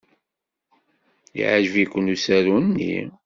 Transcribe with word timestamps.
Yeɛjeb-iken 1.37 2.11
usaru-nni? 2.13 2.93